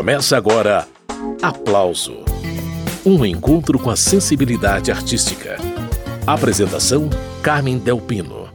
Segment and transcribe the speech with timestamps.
[0.00, 0.88] Começa agora
[1.42, 2.24] Aplauso
[3.04, 5.58] Um encontro com a sensibilidade artística.
[6.26, 7.10] Apresentação:
[7.42, 8.48] Carmen Delpino.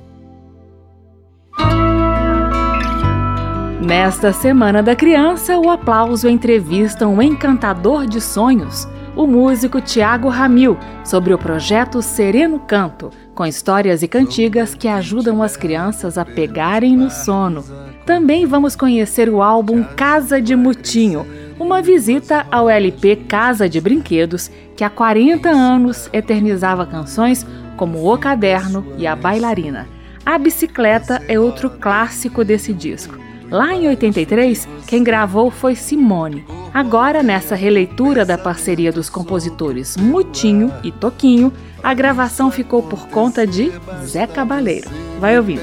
[3.80, 10.76] Nesta Semana da Criança, o Aplauso entrevista um encantador de sonhos, o músico Tiago Ramil,
[11.04, 16.98] sobre o projeto Sereno Canto, com histórias e cantigas que ajudam as crianças a pegarem
[16.98, 17.85] no sono.
[18.06, 21.26] Também vamos conhecer o álbum Casa de Mutinho,
[21.60, 28.18] uma visita ao LP Casa de Brinquedos, que há 40 anos eternizava canções como O
[28.18, 29.88] Caderno e A Bailarina.
[30.24, 33.18] A Bicicleta é outro clássico desse disco.
[33.50, 36.46] Lá em 83, quem gravou foi Simone.
[36.74, 43.48] Agora, nessa releitura da parceria dos compositores Mutinho e Toquinho, a gravação ficou por conta
[43.48, 43.72] de
[44.04, 44.90] Zé Cabaleiro.
[45.20, 45.62] Vai ouvindo.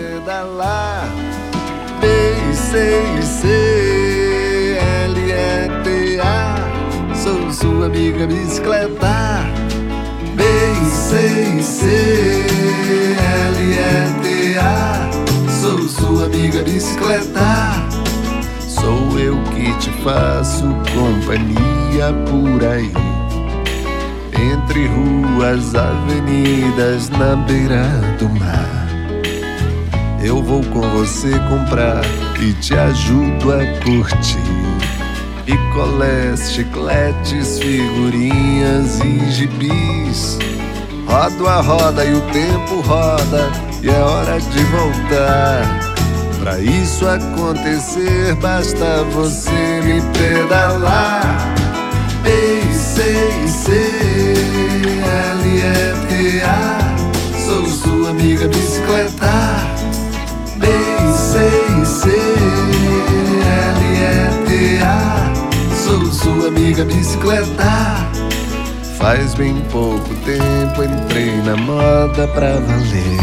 [7.22, 9.44] Sou sua amiga bicicleta.
[10.34, 10.42] B
[10.90, 11.86] C C
[13.46, 15.10] L E T A.
[15.60, 17.74] Sou sua amiga bicicleta.
[18.58, 22.92] Sou eu que te faço companhia por aí.
[24.34, 27.84] Entre ruas, avenidas, na beira
[28.18, 28.81] do mar.
[30.24, 32.00] Eu vou com você comprar
[32.40, 34.38] e te ajudo a curtir.
[35.44, 40.38] Picolés, chicletes, figurinhas e gibis.
[41.08, 43.50] Rodo a roda e o tempo roda
[43.82, 45.92] e é hora de voltar.
[46.38, 51.52] Pra isso acontecer, basta você me pedalar.
[52.24, 54.84] Ei, sei, sei,
[55.34, 56.78] L-E-T-A.
[57.44, 59.81] Sou sua amiga bicicleta.
[61.34, 62.20] Ei, sei, sei,
[63.78, 65.32] L-E-T-A
[65.74, 68.06] sou sua amiga bicicleta.
[68.98, 73.18] Faz bem pouco tempo entrei na moda pra valer.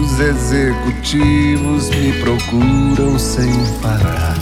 [0.00, 3.52] Os executivos me procuram sem
[3.82, 4.34] parar.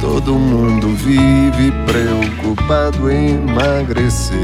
[0.00, 4.38] Todo mundo vive preocupado em emagrecer.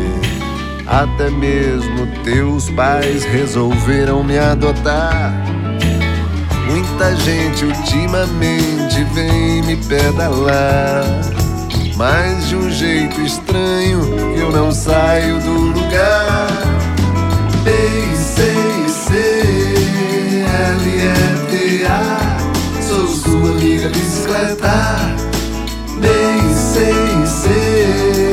[0.87, 5.60] Até mesmo teus pais resolveram me adotar.
[6.81, 11.05] Muita gente ultimamente vem me pedalar,
[11.95, 14.01] mas de um jeito estranho
[14.35, 16.49] eu não saio do lugar.
[17.67, 19.85] Ei, sei, sei,
[20.79, 22.39] L-E-T-A,
[22.89, 24.97] sou sua amiga bicicleta.
[26.01, 28.33] Bem, sei, sei,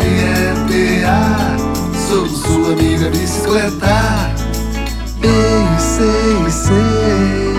[0.00, 1.56] L-E-T-A,
[2.08, 4.32] sou sua amiga bicicleta.
[5.20, 7.51] Bem, sei, sei.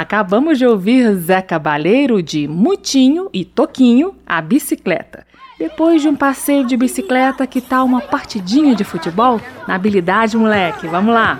[0.00, 5.26] Acabamos de ouvir Zé Cabaleiro de Mutinho e Toquinho, a bicicleta.
[5.58, 9.38] Depois de um passeio de bicicleta, que tal uma partidinha de futebol?
[9.68, 10.86] Na habilidade, moleque.
[10.86, 11.38] Vamos lá.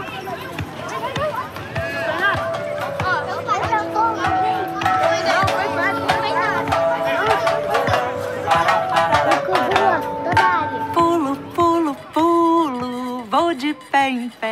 [10.92, 14.49] Pulo, pulo, pulo, vou de pé em pé.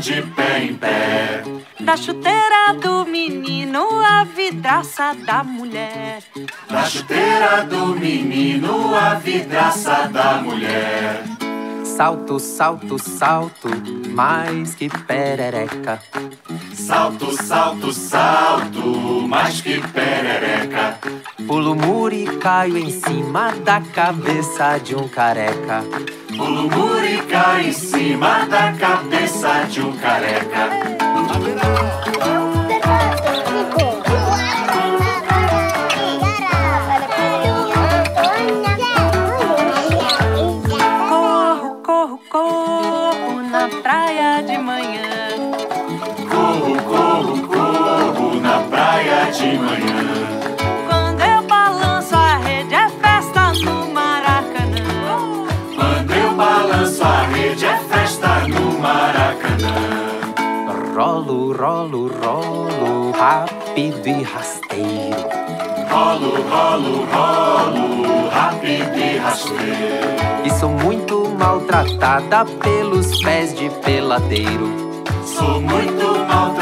[0.00, 1.42] De pé em pé.
[1.78, 6.22] Da chuteira do menino, a vidraça da mulher.
[6.68, 11.22] Da chuteira do menino, a vidraça da mulher.
[11.84, 13.68] Salto, salto, salto,
[14.08, 16.00] mais que perereca.
[16.72, 18.80] Salto, salto, salto,
[19.28, 20.98] mais que perereca.
[21.46, 25.84] Pulo muro e caio em cima da cabeça de um careca.
[26.32, 30.70] Muro e caio em cima da cabeça de um careca.
[41.08, 45.52] Corro, corro, corro na praia de manhã.
[46.30, 50.39] Corro, corro, corro na praia de manhã.
[58.20, 59.74] Festa no Maracanã.
[60.94, 65.28] Rolo, rolo, rolo, rápido e rasteiro.
[65.88, 70.44] Rolo, rolo, rolo, rápido e rasteiro.
[70.44, 74.68] E sou muito maltratada pelos pés de peladeiro.
[75.24, 76.59] Sou muito maltratada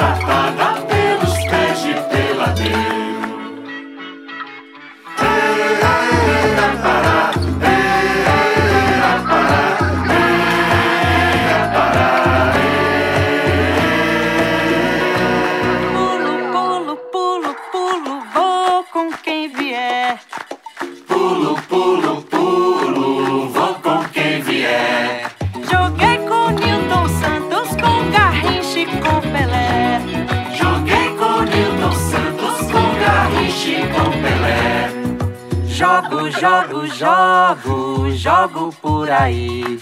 [39.28, 39.78] aí.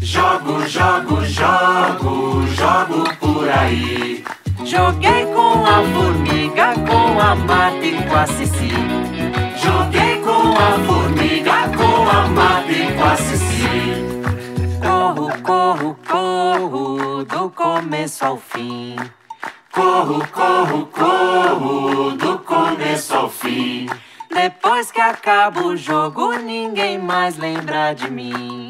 [0.00, 4.24] Jogo, jogo, jogo, jogo por aí.
[4.64, 8.70] Joguei com a formiga, com a Marta e com a Cici.
[9.62, 13.54] Joguei com a formiga, com a Marta e com a Cici.
[14.82, 18.96] Corro, corro, corro, do começo ao fim.
[19.72, 23.88] Corro, corro, corro, do começo ao fim.
[24.34, 28.63] Depois que acaba o jogo, ninguém mais lembra de mim.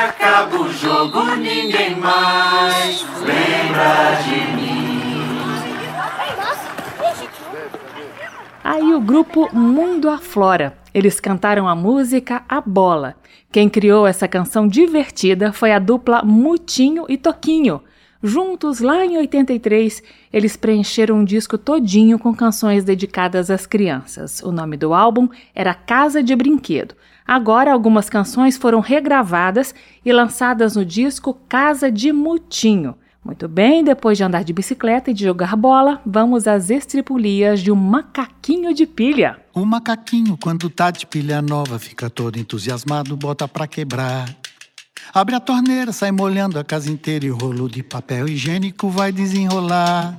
[0.00, 4.80] Acaba o jogo, ninguém mais lembra de mim.
[8.64, 10.74] Aí o grupo Mundo Aflora.
[10.94, 13.14] Eles cantaram a música A Bola.
[13.52, 17.82] Quem criou essa canção divertida foi a dupla Mutinho e Toquinho.
[18.22, 20.02] Juntos, lá em 83,
[20.32, 24.42] eles preencheram um disco todinho com canções dedicadas às crianças.
[24.42, 26.94] O nome do álbum era Casa de Brinquedo.
[27.26, 29.74] Agora, algumas canções foram regravadas
[30.04, 32.96] e lançadas no disco Casa de Mutinho.
[33.22, 37.70] Muito bem, depois de andar de bicicleta e de jogar bola, vamos às estripulias de
[37.70, 39.38] um macaquinho de pilha.
[39.54, 44.26] O macaquinho, quando tá de pilha nova, fica todo entusiasmado, bota pra quebrar.
[45.12, 49.12] Abre a torneira, sai molhando a casa inteira e o rolo de papel higiênico vai
[49.12, 50.16] desenrolar.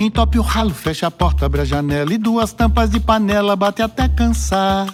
[0.00, 3.82] Entope o ralo, fecha a porta, abre a janela e duas tampas de panela bate
[3.82, 4.86] até cansar.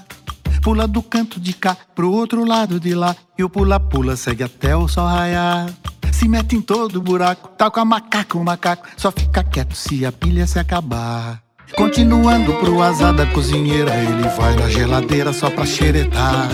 [0.62, 4.76] Pula do canto de cá pro outro lado de lá e o pula-pula segue até
[4.76, 5.66] o sol raiar.
[6.12, 10.06] Se mete em todo buraco, tá com a macaco, o macaco só fica quieto se
[10.06, 11.42] a pilha se acabar.
[11.76, 16.48] Continuando pro azar da cozinheira, ele vai na geladeira só pra xeretar.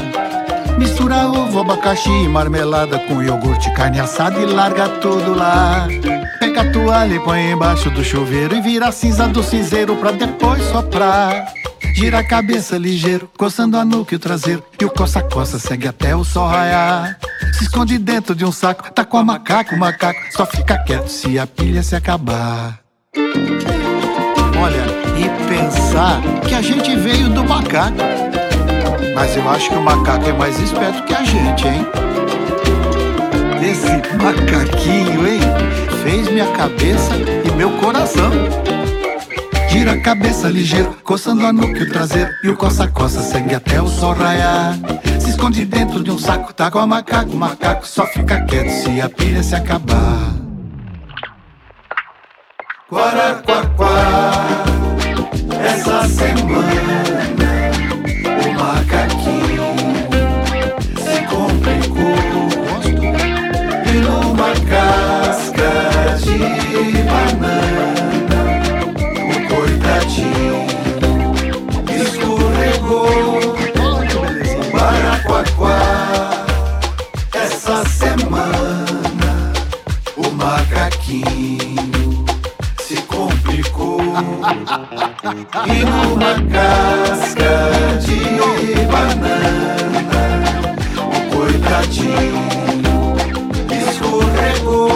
[0.78, 5.86] Mistura ovo, abacaxi e marmelada com iogurte, carne assada e larga tudo lá.
[6.58, 10.10] Pega a toalha e põe embaixo do chuveiro e vira a cinza do cinzeiro pra
[10.10, 11.52] depois soprar.
[11.94, 14.64] Gira a cabeça ligeiro, coçando a nuca e o traseiro.
[14.80, 17.16] E o coça-coça segue até o sol raiar.
[17.52, 21.38] Se esconde dentro de um saco, tá com a macaco, macaco só fica quieto se
[21.38, 22.80] a pilha se acabar.
[24.60, 24.84] Olha,
[25.16, 27.98] e pensar que a gente veio do macaco.
[29.14, 31.86] Mas eu acho que o macaco é mais esperto que a gente, hein?
[33.62, 35.57] Esse macaquinho, hein?
[36.08, 37.12] Fez minha cabeça
[37.44, 38.30] e meu coração.
[39.68, 42.30] Gira a cabeça ligeiro, coçando a nuca e o traseiro.
[42.42, 44.74] E o coça-coça segue até o sol raiar.
[45.20, 47.36] Se esconde dentro de um saco, tá com a macaco.
[47.36, 50.32] Macaco só fica quieto se a pilha se acabar.
[52.88, 54.64] Quaraquaquá,
[55.62, 57.17] essa semana
[85.30, 87.44] e numa casca
[88.00, 88.18] de
[88.86, 89.76] banana
[90.96, 92.48] o coitadinho
[93.70, 94.88] escorregou.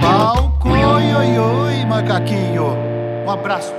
[0.00, 2.64] Palco, oi, oi, oi, macaquinho.
[3.26, 3.74] Um abraço.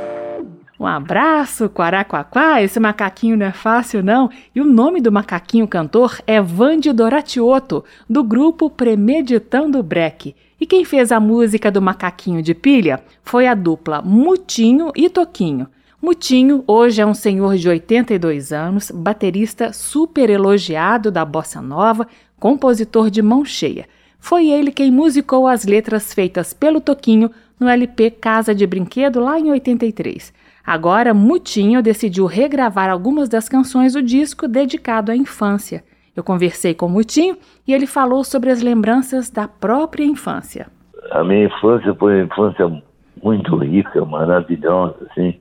[0.80, 2.62] Um abraço, Quaraquaquá.
[2.62, 4.30] Esse macaquinho não é fácil, não.
[4.54, 10.36] E o nome do macaquinho cantor é Vande Doratioto, do grupo Premeditando Breck.
[10.60, 15.68] E quem fez a música do macaquinho de pilha foi a dupla Mutinho e Toquinho.
[16.02, 22.08] Mutinho hoje é um senhor de 82 anos, baterista super elogiado da bossa nova,
[22.40, 23.86] compositor de mão cheia.
[24.18, 29.38] Foi ele quem musicou as letras feitas pelo Toquinho no LP Casa de Brinquedo lá
[29.40, 30.34] em 83.
[30.66, 35.84] Agora, Mutinho decidiu regravar algumas das canções do disco dedicado à infância.
[36.16, 40.68] Eu conversei com o Mutinho e ele falou sobre as lembranças da própria infância.
[41.12, 42.84] A minha infância foi uma infância
[43.22, 45.36] muito rica, maravilhosa, assim.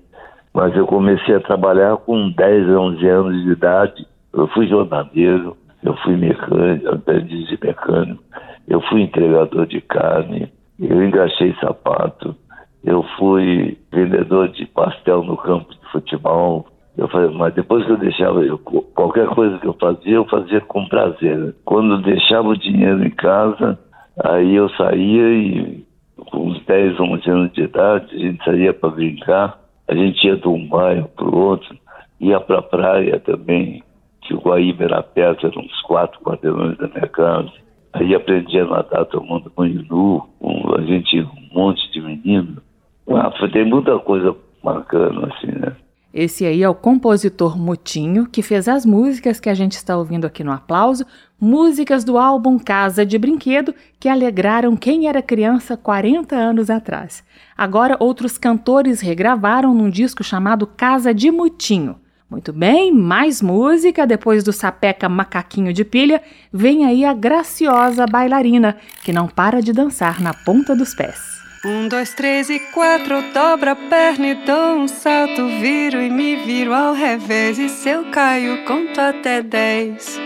[0.53, 4.07] Mas eu comecei a trabalhar com 10, 11 anos de idade.
[4.33, 8.23] Eu fui jornaleiro, eu fui mecânico, aprendiz de mecânico,
[8.67, 10.51] eu fui entregador de carne,
[10.81, 12.35] eu engraxei sapato,
[12.83, 16.67] eu fui vendedor de pastel no campo de futebol.
[16.97, 20.61] Eu fazia, mas depois que eu deixava, eu, qualquer coisa que eu fazia, eu fazia
[20.61, 21.55] com prazer.
[21.65, 23.79] Quando eu deixava o dinheiro em casa,
[24.23, 25.85] aí eu saía e
[26.31, 29.59] com uns 10, 11 anos de idade, a gente saía para brincar.
[29.89, 31.77] A gente ia de um bairro para o outro,
[32.21, 33.83] ia para a praia também,
[34.23, 37.53] que o Guaíba era perto, eram uns quatro quarteirões da minha casa.
[37.93, 42.63] Aí aprendi a nadar tomando banho nu, um, a gente, um monte de menino.
[43.09, 45.77] Ah, tem muita coisa bacana, assim, né?
[46.15, 50.25] Esse aí é o compositor Mutinho, que fez as músicas que a gente está ouvindo
[50.25, 51.05] aqui no aplauso,
[51.41, 57.25] músicas do álbum Casa de Brinquedo, que alegraram quem era criança 40 anos atrás.
[57.59, 61.97] Agora, outros cantores regravaram num disco chamado Casa de Mutinho.
[62.31, 64.07] Muito bem, mais música.
[64.07, 69.73] Depois do sapeca macaquinho de pilha, vem aí a graciosa bailarina, que não para de
[69.73, 71.34] dançar na ponta dos pés.
[71.67, 76.37] Um, dois, três e quatro, dobra a perna e dou um salto, viro e me
[76.37, 77.59] viro ao revés.
[77.59, 80.21] E se eu caio, conto até dez.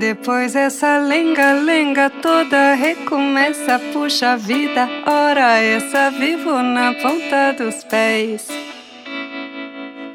[0.00, 8.48] Depois essa lenga-lenga toda recomeça, puxa a vida, ora essa vivo na ponta dos pés.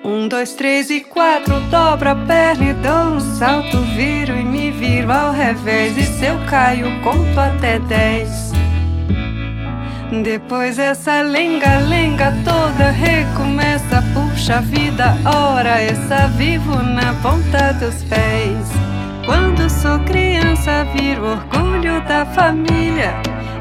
[0.04, 4.72] Um, dois, três e quatro, dobra a perna e dou um salto, viro e me
[4.72, 5.98] viro ao revés.
[5.98, 8.52] E se eu caio, conto até dez.
[10.22, 18.70] Depois essa lenga-lenga toda recomeça, puxa vida, ora essa vivo na ponta dos pés.
[19.26, 23.14] Quando sou criança, viro orgulho da família,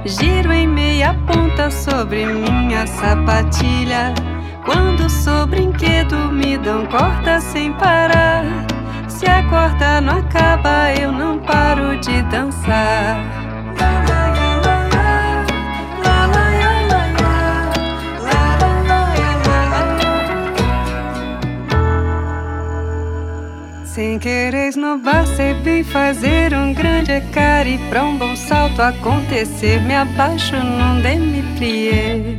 [0.04, 4.12] giro em meia ponta sobre minha sapatilha.
[4.64, 8.44] Quando sou brinquedo, me dão corda sem parar.
[9.08, 13.41] Se a corda não acaba, eu não paro de dançar.
[23.94, 29.94] Sem querer esnobar, sei bem fazer um grande ecare Pra um bom salto acontecer, me
[29.94, 32.38] abaixo num demi-plié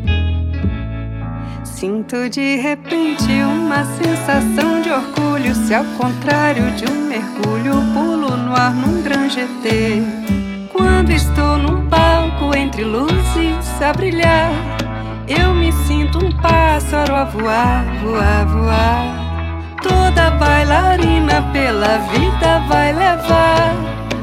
[1.64, 8.56] Sinto de repente uma sensação de orgulho Se ao contrário de um mergulho, pulo no
[8.56, 10.02] ar num grande GT
[10.74, 14.50] Quando estou num palco entre luzes a brilhar
[15.28, 19.23] Eu me sinto um pássaro a voar, voar, voar
[19.84, 23.76] Toda bailarina pela vida vai levar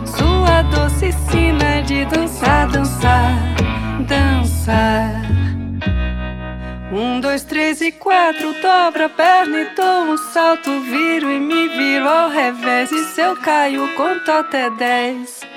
[0.05, 3.33] sua doce sina de dançar, dançar,
[4.09, 5.21] dançar.
[6.93, 11.69] Um, dois, três e quatro, dobra a perna e dou um salto, viro e me
[11.69, 12.91] viro ao revés.
[12.91, 15.50] E se eu caio, conto até dez.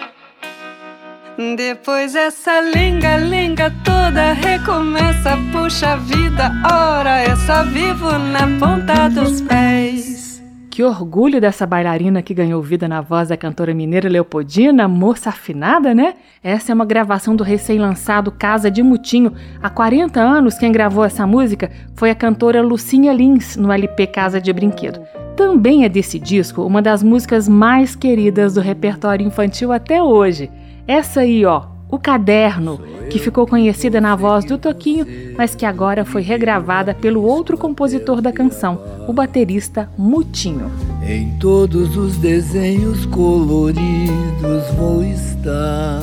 [1.38, 10.44] Depois essa lenga-lenga toda recomeça, puxa vida, ora essa vivo na ponta dos pés.
[10.70, 15.94] Que orgulho dessa bailarina que ganhou vida na voz da cantora mineira Leopoldina, moça afinada,
[15.94, 16.14] né?
[16.44, 19.34] Essa é uma gravação do recém-lançado Casa de Mutinho.
[19.62, 24.40] Há 40 anos, quem gravou essa música foi a cantora Lucinha Lins, no LP Casa
[24.40, 25.02] de Brinquedo.
[25.36, 30.52] Também é desse disco uma das músicas mais queridas do repertório infantil até hoje.
[30.88, 35.06] Essa aí, ó, o caderno, que ficou conhecida na voz do Toquinho,
[35.38, 40.72] mas que agora foi regravada pelo outro compositor da canção, o baterista Mutinho.
[41.08, 46.02] Em todos os desenhos coloridos vou estar.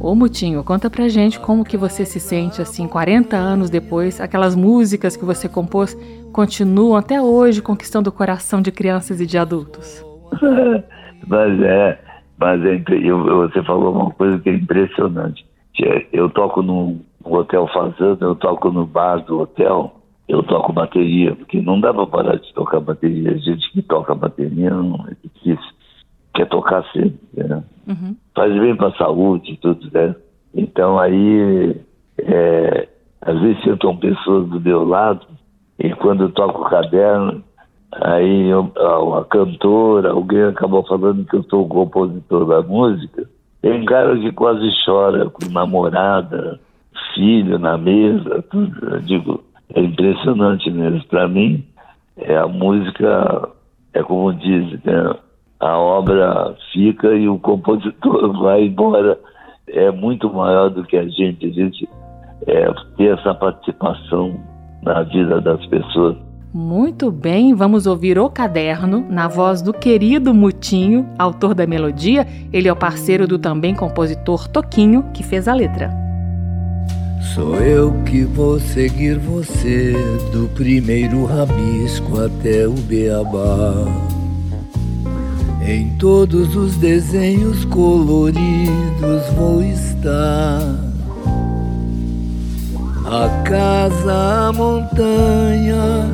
[0.00, 4.56] Ô Mutinho, conta pra gente como que você se sente assim 40 anos depois, aquelas
[4.56, 5.96] músicas que você compôs
[6.32, 10.04] continuam até hoje conquistando o coração de crianças e de adultos.
[11.28, 11.98] Mas é,
[12.42, 15.46] mas é, eu, você falou uma coisa que é impressionante.
[15.80, 19.94] É, eu toco no hotel Fazenda, eu toco no bar do hotel,
[20.28, 23.30] eu toco bateria, porque não dá para parar de tocar bateria.
[23.30, 25.72] A gente que toca bateria não é difícil.
[26.34, 27.62] Quer tocar sempre, né?
[27.86, 28.16] Uhum.
[28.34, 30.16] Faz bem para a saúde e tudo, né?
[30.52, 31.76] Então aí,
[32.18, 32.88] é,
[33.20, 35.24] às vezes sentam pessoas do meu lado
[35.78, 37.44] e quando eu toco o caderno,
[38.00, 38.72] Aí eu,
[39.14, 43.28] a, cantora, alguém acabou falando que eu sou o compositor da música.
[43.60, 46.58] Tem cara que quase chora com namorada,
[47.14, 48.94] filho na mesa, tudo.
[48.94, 49.44] Eu digo,
[49.74, 51.04] é impressionante mesmo.
[51.06, 51.64] Para mim,
[52.16, 53.48] é a música,
[53.92, 55.14] é como diz, né?
[55.60, 59.18] a obra fica e o compositor vai embora.
[59.68, 61.46] É muito maior do que a gente.
[61.46, 61.88] A gente
[62.46, 64.34] é, ter essa participação
[64.82, 66.16] na vida das pessoas.
[66.54, 72.26] Muito bem, vamos ouvir O Caderno, na voz do querido Mutinho, autor da melodia.
[72.52, 75.90] Ele é o parceiro do também compositor Toquinho, que fez a letra.
[77.34, 79.94] Sou eu que vou seguir você,
[80.30, 83.86] do primeiro rabisco até o beabá.
[85.66, 90.60] Em todos os desenhos coloridos vou estar.
[93.06, 96.10] A casa, a montanha,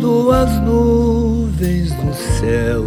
[0.00, 2.84] duas nuvens no céu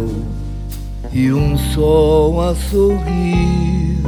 [1.12, 3.98] e um sol a sorrir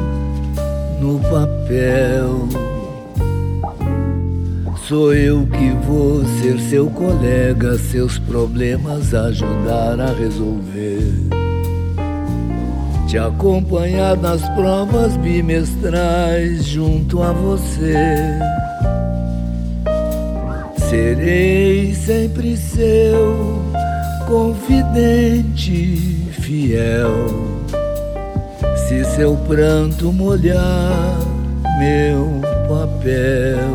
[1.01, 2.49] no papel.
[4.89, 11.13] Sou eu que vou ser seu colega, seus problemas ajudar a resolver.
[13.07, 17.95] Te acompanhar nas provas bimestrais junto a você.
[20.97, 23.62] Serei sempre seu
[24.26, 27.12] confidente fiel.
[28.88, 31.19] Se seu pranto molhar
[31.79, 33.69] meu papel.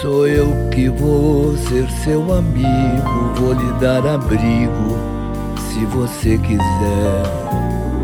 [0.00, 4.96] Sou eu que vou ser seu amigo, vou lhe dar abrigo,
[5.68, 7.24] se você quiser.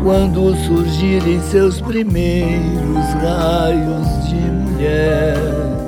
[0.03, 5.84] Quando surgirem seus primeiros raios de mulher,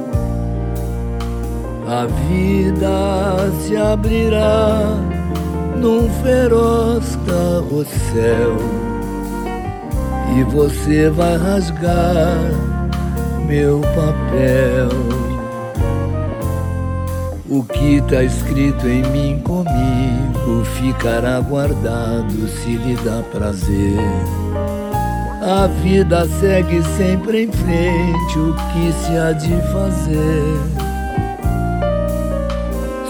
[1.87, 4.97] a vida se abrirá
[5.77, 8.57] num feroz carrossel
[10.37, 12.51] e você vai rasgar
[13.45, 14.89] meu papel.
[17.49, 23.97] O que tá escrito em mim comigo ficará guardado se lhe dá prazer.
[25.41, 30.86] A vida segue sempre em frente, o que se há de fazer?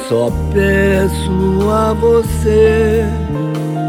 [0.08, 3.04] Só peço a você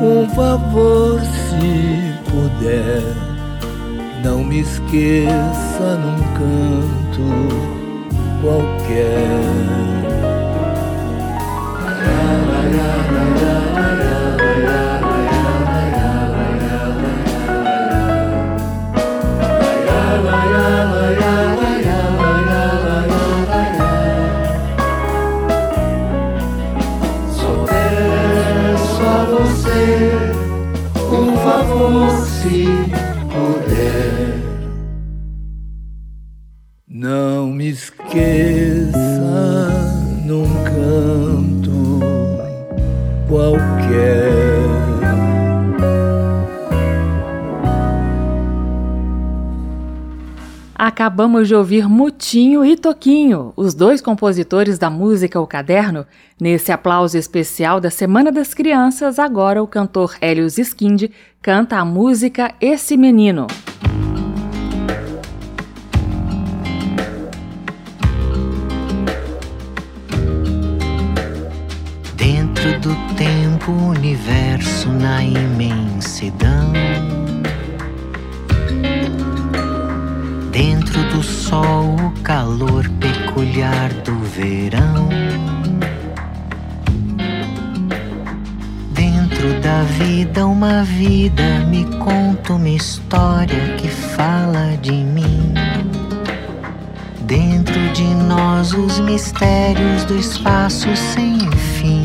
[0.02, 3.02] um favor se puder.
[4.24, 7.22] Não me esqueça num canto
[8.42, 9.28] qualquer.
[13.84, 14.17] Só
[50.98, 56.04] Acabamos de ouvir Mutinho e Toquinho, os dois compositores da música O Caderno.
[56.40, 62.52] Nesse aplauso especial da Semana das Crianças, agora o cantor Helios Skinde canta a música
[62.60, 63.46] Esse Menino.
[72.16, 76.72] Dentro do tempo, universo na imensidão.
[80.58, 85.08] Dentro do sol, o calor peculiar do verão.
[88.90, 95.54] Dentro da vida, uma vida me conta uma história que fala de mim.
[97.20, 101.97] Dentro de nós, os mistérios do espaço sem fim.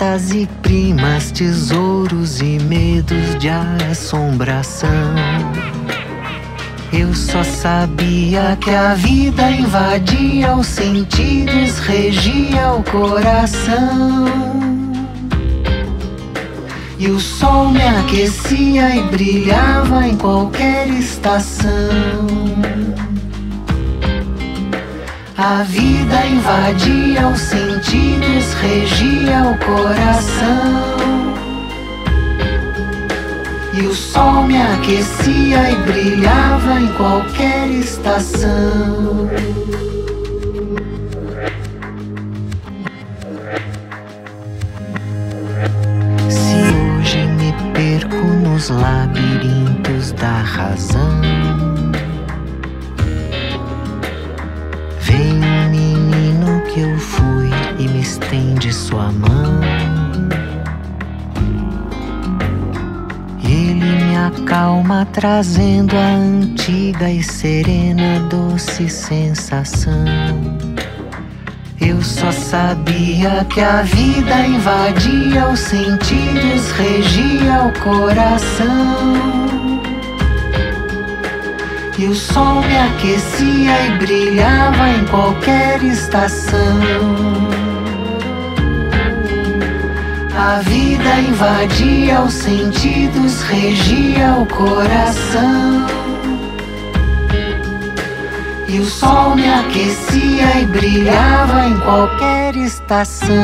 [0.00, 4.88] Piratas e primas, tesouros e medos de assombração.
[6.90, 14.24] Eu só sabia que a vida invadia os sentidos, regia o coração.
[16.98, 21.70] E o sol me aquecia e brilhava em qualquer estação.
[25.42, 31.32] A vida invadia os sentidos, regia o coração.
[33.72, 39.30] E o sol me aquecia e brilhava em qualquer estação.
[46.28, 51.49] Se hoje me perco nos labirintos da razão,
[65.04, 70.04] trazendo a antiga e serena doce sensação.
[71.80, 79.40] Eu só sabia que a vida invadia os sentidos, regia o coração.
[81.98, 87.59] E o sol me aquecia e brilhava em qualquer estação.
[90.36, 95.86] A vida invadia os sentidos, regia o coração.
[98.68, 103.36] E o sol me aquecia e brilhava em qualquer estação.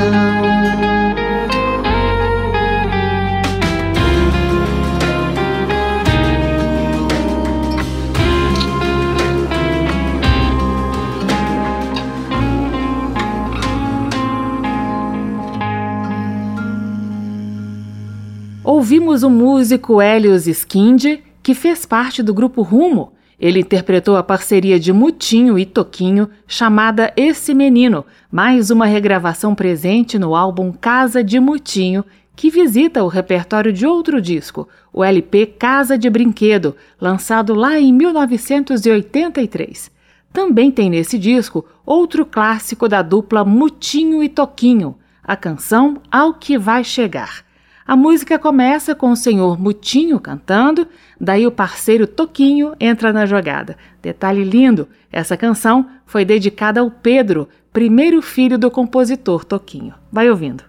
[18.87, 23.15] Ouvimos o músico Helios Skindi, que fez parte do grupo Rumo.
[23.37, 30.21] Ele interpretou a parceria de Mutinho e Toquinho, chamada Esse Menino, mais uma regravação presente
[30.21, 32.05] no álbum Casa de Mutinho,
[32.37, 37.93] que visita o repertório de outro disco, o LP Casa de Brinquedo, lançado lá em
[37.93, 39.91] 1983.
[40.33, 44.95] Também tem nesse disco outro clássico da dupla Mutinho e Toquinho,
[45.25, 47.46] a canção Ao Que Vai Chegar.
[47.87, 50.89] A música começa com o senhor Mutinho cantando,
[51.21, 53.77] daí o parceiro Toquinho entra na jogada.
[54.03, 59.95] Detalhe lindo: essa canção foi dedicada ao Pedro, primeiro filho do compositor Toquinho.
[60.11, 60.65] Vai ouvindo.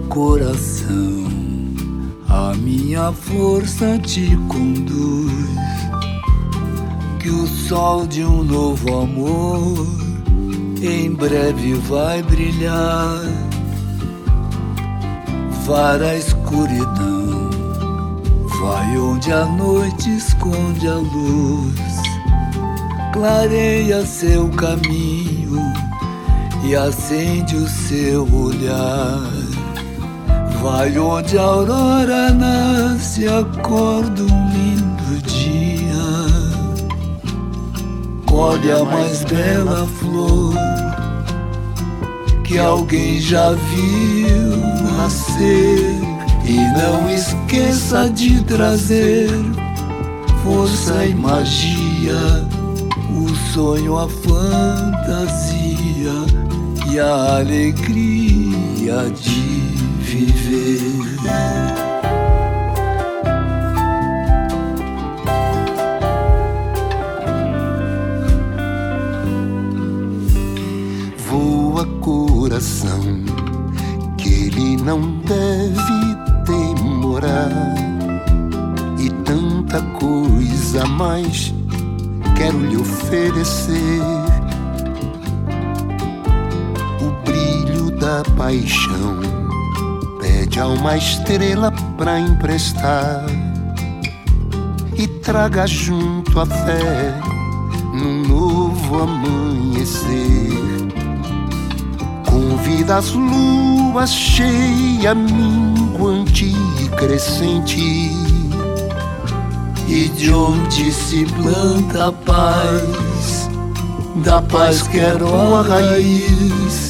[0.00, 1.26] Coração,
[2.28, 5.32] a minha força te conduz.
[7.20, 9.86] Que o sol de um novo amor
[10.82, 13.20] em breve vai brilhar.
[15.64, 17.50] Vara a escuridão,
[18.60, 21.96] vai onde a noite esconde a luz.
[23.12, 25.58] Clareia seu caminho
[26.64, 29.45] e acende o seu olhar.
[30.62, 35.86] Vai onde a aurora nasce, acorda um lindo dia.
[38.26, 40.54] Colhe a mais bela flor
[42.44, 44.56] que alguém já viu
[44.96, 46.00] nascer.
[46.44, 49.28] E não esqueça de trazer
[50.44, 52.46] força e magia,
[53.10, 55.56] o sonho, a fantasia
[56.88, 59.65] e a alegria de
[60.06, 60.80] viver.
[71.28, 73.00] Voa coração,
[74.16, 76.14] que ele não deve
[76.44, 77.74] demorar.
[78.98, 81.52] E tanta coisa mais
[82.36, 84.00] quero lhe oferecer.
[87.00, 89.45] O brilho da paixão
[90.58, 93.26] A uma estrela pra emprestar
[94.96, 97.14] e traga junto a fé
[97.92, 100.08] num novo amanhecer.
[102.24, 106.46] Convida as luas cheia, minguante
[106.82, 108.10] e crescente.
[109.86, 113.50] E de onde se planta a paz,
[114.24, 116.85] da paz quero a raiz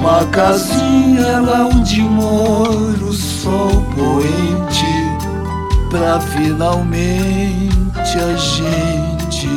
[0.00, 4.86] uma casinha lá onde mora o sol poente
[5.90, 9.48] Pra finalmente a gente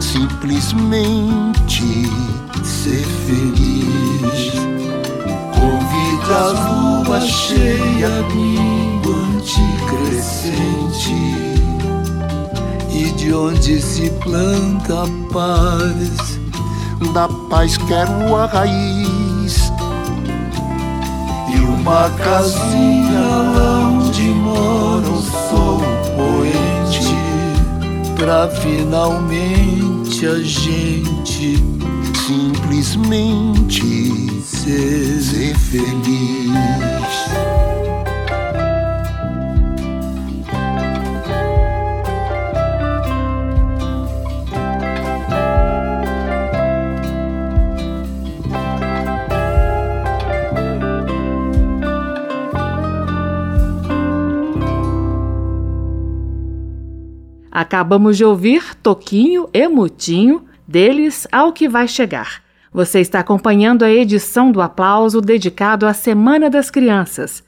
[0.00, 2.08] simplesmente
[2.62, 4.52] ser feliz.
[5.52, 11.18] Convida a lua cheia, minguante crescente
[12.88, 16.38] E de onde se planta a paz.
[17.12, 19.23] Da paz quero a raiz
[21.84, 23.20] uma casinha
[23.92, 25.80] onde mora o sol
[26.16, 27.14] poente.
[28.16, 31.62] Pra finalmente a gente
[32.26, 33.82] simplesmente
[34.42, 37.03] ser, ser feliz
[57.64, 62.42] Acabamos de ouvir Toquinho e Mutinho, deles ao que vai chegar.
[62.70, 67.42] Você está acompanhando a edição do Aplauso dedicado à Semana das Crianças.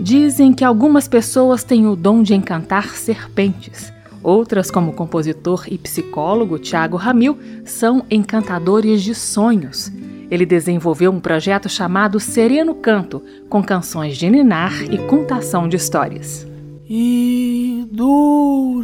[0.00, 5.78] Dizem que algumas pessoas têm o dom de encantar serpentes, Outras, como o compositor e
[5.78, 9.92] psicólogo Tiago Ramil, são encantadores de sonhos.
[10.28, 16.47] Ele desenvolveu um projeto chamado Sereno Canto, com canções de ninar e contação de histórias.
[16.90, 18.78] E dormir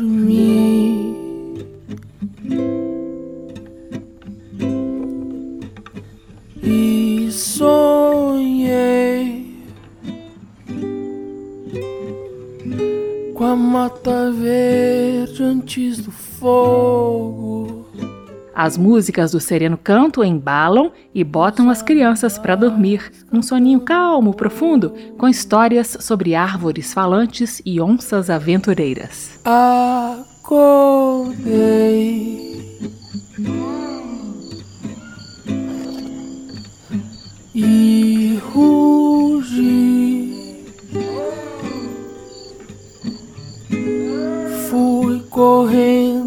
[6.62, 7.64] e sonhei
[13.32, 17.83] com a mata verde antes do fogo.
[18.54, 24.32] As músicas do Sereno Canto embalam e botam as crianças para dormir, num soninho calmo,
[24.32, 29.40] profundo, com histórias sobre árvores falantes e onças aventureiras.
[29.44, 30.84] Acordei
[37.52, 40.32] e rugi.
[44.70, 46.23] Fui correndo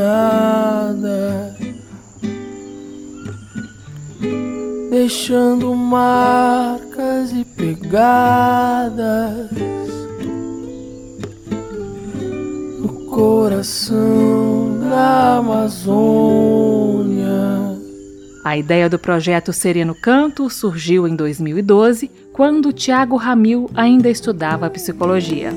[4.91, 8.93] deixando marcas e pegadas.
[13.09, 17.22] coração da Amazônia.
[18.45, 25.51] A ideia do projeto Sereno Canto surgiu em 2012, quando Tiago Ramil ainda estudava psicologia.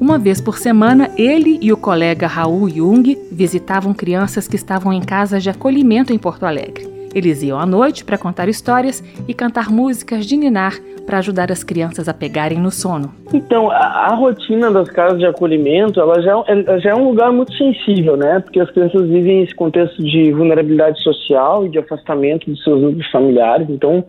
[0.00, 5.00] Uma vez por semana, ele e o colega Raul Jung visitavam crianças que estavam em
[5.00, 6.95] casas de acolhimento em Porto Alegre.
[7.16, 10.72] Eles iam à noite para contar histórias e cantar músicas de ninar
[11.06, 13.10] para ajudar as crianças a pegarem no sono.
[13.32, 17.08] Então, a, a, rotina das casas de acolhimento, ela já, é ela já é um
[17.08, 18.40] lugar muito sensível, né?
[18.40, 23.10] Porque as crianças vivem esse contexto de vulnerabilidade social e de afastamento dos seus grupos
[23.10, 23.66] familiares.
[23.70, 24.04] Então,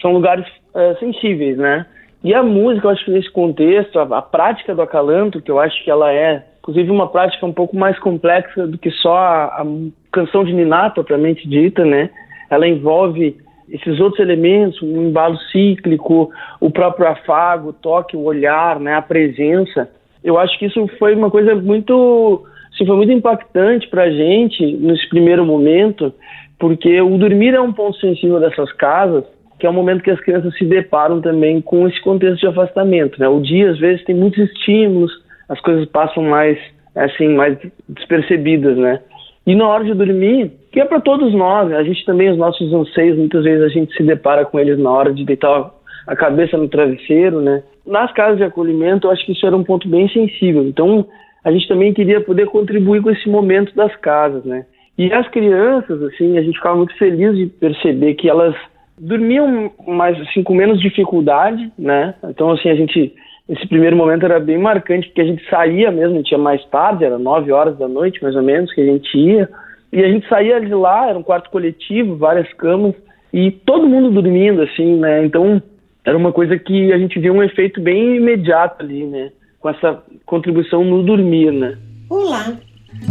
[0.00, 1.84] são lugares é, sensíveis, né?
[2.22, 5.58] E a música, eu acho que nesse contexto, a, a prática do acalanto, que eu
[5.58, 9.44] acho que ela é, inclusive, uma prática um pouco mais complexa do que só a,
[9.60, 9.66] a
[10.12, 12.10] canção de ninar propriamente dita, né?
[12.54, 13.36] Ela envolve
[13.68, 18.94] esses outros elementos, o um embalo cíclico, o próprio afago, o toque, o olhar, né,
[18.94, 19.90] a presença.
[20.22, 24.64] Eu acho que isso foi uma coisa muito, assim, foi muito impactante para a gente
[24.76, 26.12] nesse primeiro momento,
[26.58, 29.24] porque o dormir é um ponto sensível dessas casas,
[29.58, 33.18] que é um momento que as crianças se deparam também com esse contexto de afastamento.
[33.18, 33.28] Né?
[33.28, 35.12] O dia às vezes tem muitos estímulos,
[35.48, 36.58] as coisas passam mais
[36.94, 39.00] assim mais despercebidas, né?
[39.46, 42.72] E na hora de dormir, que é para todos nós, a gente também, os nossos
[42.72, 45.70] anseios, muitas vezes a gente se depara com eles na hora de deitar
[46.06, 47.62] a cabeça no travesseiro, né?
[47.86, 50.64] Nas casas de acolhimento, eu acho que isso era um ponto bem sensível.
[50.64, 51.06] Então,
[51.44, 54.64] a gente também queria poder contribuir com esse momento das casas, né?
[54.96, 58.54] E as crianças, assim, a gente ficava muito feliz de perceber que elas
[58.98, 62.14] dormiam mais, assim, com menos dificuldade, né?
[62.24, 63.12] Então, assim, a gente
[63.48, 67.18] esse primeiro momento era bem marcante, porque a gente saía mesmo, tinha mais tarde, era
[67.18, 69.48] nove horas da noite, mais ou menos, que a gente ia,
[69.92, 72.94] e a gente saía de lá, era um quarto coletivo, várias camas,
[73.32, 75.62] e todo mundo dormindo, assim, né, então
[76.04, 79.30] era uma coisa que a gente via um efeito bem imediato ali, né,
[79.60, 81.76] com essa contribuição no dormir, né.
[82.08, 82.56] Olá,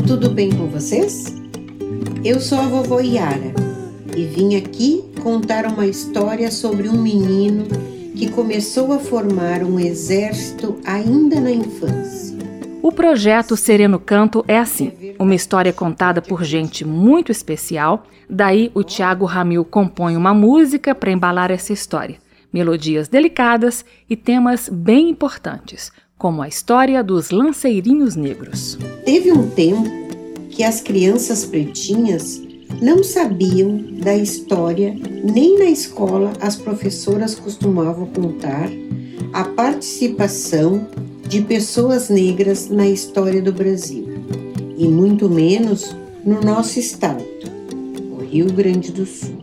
[0.07, 1.41] tudo bem com vocês?
[2.25, 3.53] Eu sou a vovó Yara,
[4.17, 10.77] e vim aqui contar uma história sobre um menino que começou a formar um exército
[10.85, 12.37] ainda na infância.
[12.81, 18.05] O projeto Sereno Canto é assim: uma história contada por gente muito especial.
[18.29, 22.17] Daí o Tiago Ramil compõe uma música para embalar essa história.
[22.51, 28.77] Melodias delicadas e temas bem importantes, como a história dos lanceirinhos negros.
[29.05, 29.89] Teve um tempo
[30.49, 32.41] que as crianças pretinhas
[32.81, 38.69] não sabiam da história, nem na escola as professoras costumavam contar
[39.33, 40.87] a participação
[41.27, 44.05] de pessoas negras na história do Brasil,
[44.77, 47.23] e muito menos no nosso estado,
[48.11, 49.35] o Rio Grande do Sul.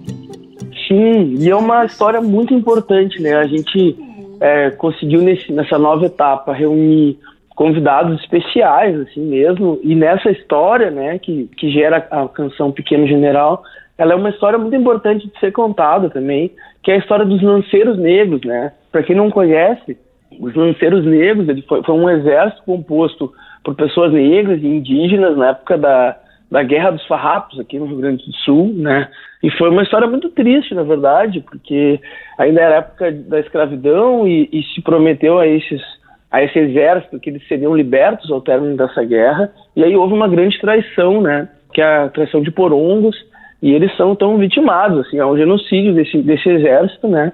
[0.86, 3.34] Sim, e é uma história muito importante, né?
[3.34, 3.96] A gente
[4.40, 7.18] é, conseguiu nesse, nessa nova etapa reunir
[7.60, 9.78] convidados especiais, assim mesmo.
[9.84, 13.62] E nessa história, né, que, que gera a canção Pequeno General,
[13.98, 16.50] ela é uma história muito importante de ser contada também,
[16.82, 18.72] que é a história dos lanceiros negros, né?
[18.90, 19.98] Para quem não conhece,
[20.40, 23.30] os lanceiros negros, ele foi, foi um exército composto
[23.62, 26.16] por pessoas negras e indígenas na época da,
[26.50, 29.06] da Guerra dos Farrapos aqui no Rio Grande do Sul, né?
[29.42, 32.00] E foi uma história muito triste, na verdade, porque
[32.38, 35.82] ainda era época da escravidão e, e se prometeu a esses
[36.30, 39.50] a esse exército que eles seriam libertos ao término dessa guerra.
[39.74, 41.48] E aí houve uma grande traição, né?
[41.72, 43.16] Que é a traição de Porongos,
[43.62, 47.32] E eles são tão vitimados, assim, é um genocídio desse, desse exército, né?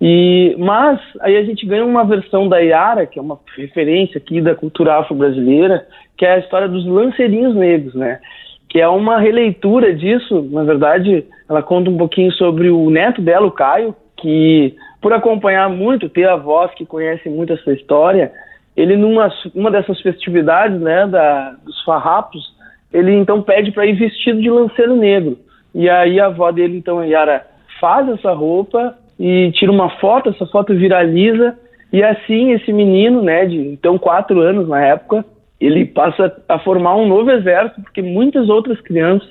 [0.00, 4.40] E, mas aí a gente ganha uma versão da Yara, que é uma referência aqui
[4.40, 8.20] da cultura afro-brasileira, que é a história dos lanceirinhos negros, né?
[8.68, 13.46] Que é uma releitura disso, na verdade, ela conta um pouquinho sobre o neto dela,
[13.46, 18.32] o Caio, que por acompanhar muito, ter avós que conhecem muito essa história,
[18.76, 22.56] ele numa uma dessas festividades, né, da, dos farrapos,
[22.92, 25.38] ele então pede para ir vestido de lanceiro negro.
[25.74, 27.46] E aí a avó dele, então, a Yara,
[27.80, 31.56] faz essa roupa e tira uma foto, essa foto viraliza,
[31.92, 35.24] e assim esse menino, né, de então quatro anos na época,
[35.60, 39.28] ele passa a formar um novo exército, porque muitas outras crianças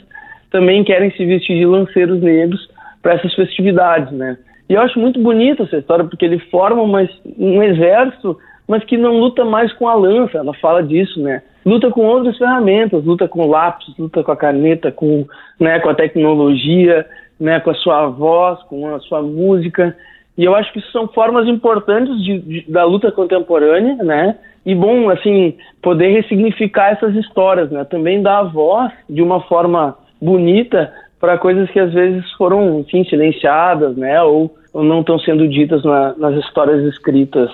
[0.51, 2.69] também querem se vestir de lanceiros negros
[3.01, 4.37] para essas festividades, né.
[4.69, 8.97] E eu acho muito bonita essa história, porque ele forma uma, um exército, mas que
[8.97, 11.41] não luta mais com a lança, ela fala disso, né?
[11.65, 15.25] Luta com outras ferramentas, luta com lápis, luta com a caneta, com,
[15.59, 17.05] né, com a tecnologia,
[17.39, 19.95] né, com a sua voz, com a sua música.
[20.37, 24.37] E eu acho que isso são formas importantes de, de, da luta contemporânea, né?
[24.65, 27.85] E bom, assim, poder ressignificar essas histórias, né?
[27.85, 33.95] Também dar voz de uma forma bonita para coisas que às vezes foram, enfim, silenciadas,
[33.95, 34.21] né?
[34.21, 37.49] Ou não estão sendo ditas na, nas histórias escritas.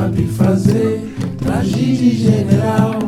[0.00, 1.14] sabe fazer.
[1.38, 2.98] Traje de general,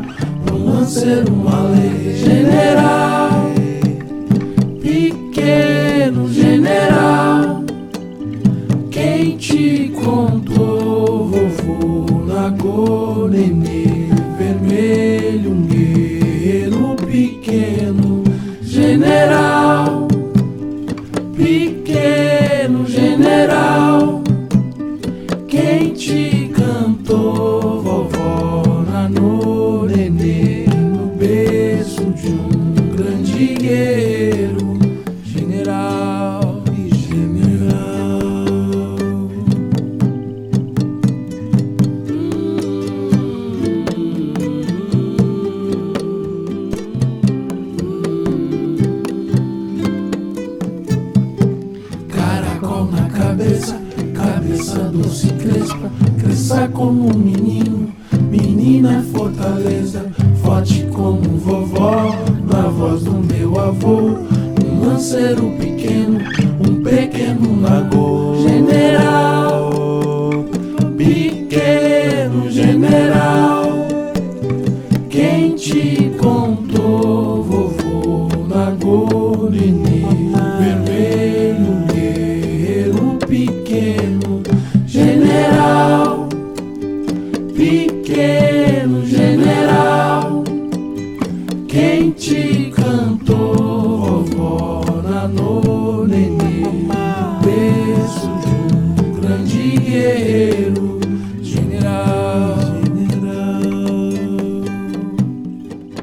[0.52, 2.14] um lanceiro, uma lei.
[2.16, 3.50] General,
[4.82, 7.64] pequeno general,
[8.90, 18.22] quem te contou, vovô, na cor nenê, vermelho, um guerreiro pequeno
[18.60, 19.61] general.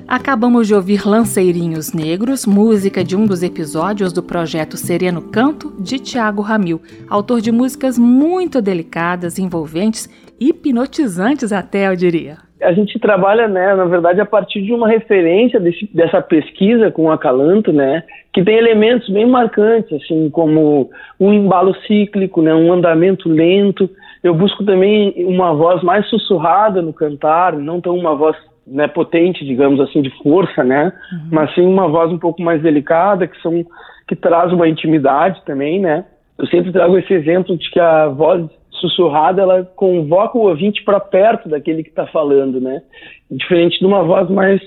[0.10, 5.99] Acabamos de ouvir Lanceirinhos Negros, música de um dos episódios do projeto Sereno Canto, de
[5.99, 12.38] Tiago Ramil, autor de músicas muito delicadas, envolventes, hipnotizantes até, eu diria.
[12.60, 17.03] A gente trabalha, né, na verdade, a partir de uma referência desse, dessa pesquisa com
[17.03, 18.01] o Acalanto, né,
[18.34, 20.89] que tem elementos bem marcantes, assim, como
[21.20, 23.88] um embalo cíclico, né, um andamento lento.
[24.24, 28.36] Eu busco também uma voz mais sussurrada no cantar, não tão uma voz
[28.70, 30.93] né, potente, digamos assim, de força, né?
[31.11, 31.30] Uhum.
[31.32, 33.65] Mas sim uma voz um pouco mais delicada, que são
[34.07, 36.05] que traz uma intimidade também, né?
[36.38, 40.99] Eu sempre trago esse exemplo de que a voz sussurrada ela convoca o ouvinte para
[40.99, 42.82] perto daquele que está falando, né?
[43.30, 44.61] Diferente de uma voz mais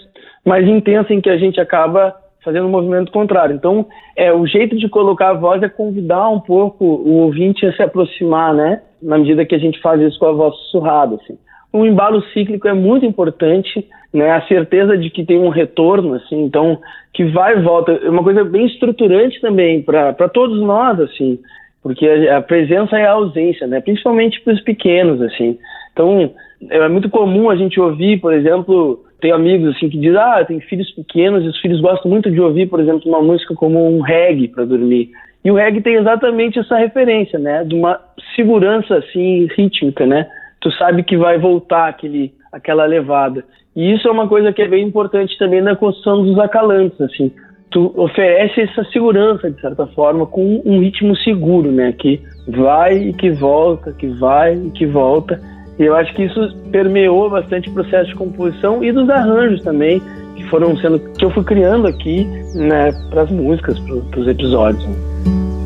[0.44, 3.55] mais intensa em que a gente acaba fazendo um movimento contrário.
[3.55, 3.86] Então,
[4.16, 7.82] é o jeito de colocar a voz é convidar um pouco o ouvinte a se
[7.82, 8.82] aproximar, né?
[9.00, 11.38] Na medida que a gente faz isso com a voz sussurrada, assim.
[11.72, 14.30] O embalo cíclico é muito importante, né?
[14.30, 16.78] A certeza de que tem um retorno, assim, então
[17.12, 21.38] que vai e volta é uma coisa bem estruturante também para todos nós, assim,
[21.82, 23.80] porque a, a presença é a ausência, né?
[23.80, 25.58] Principalmente para os pequenos, assim.
[25.92, 26.32] Então
[26.70, 30.60] é muito comum a gente ouvir, por exemplo, tem amigos assim que dizem, ah, tem
[30.60, 34.00] filhos pequenos e os filhos gostam muito de ouvir, por exemplo, uma música como um
[34.00, 35.10] reggae para dormir.
[35.44, 37.64] E o reggae tem exatamente essa referência, né?
[37.64, 38.00] De uma
[38.36, 40.28] segurança assim rítmica, né?
[40.62, 43.44] Tu sabe que vai voltar aquele, aquela levada.
[43.74, 47.32] E isso é uma coisa que é bem importante também na construção dos acalantes, assim.
[47.70, 51.92] Tu oferece essa segurança, de certa forma, com um ritmo seguro, né?
[51.92, 55.40] Que vai e que volta, que vai e que volta.
[55.78, 60.02] E eu acho que isso permeou bastante o processo de composição e dos arranjos também,
[60.36, 64.86] que foram sendo que eu fui criando aqui, né, para as músicas, para os episódios.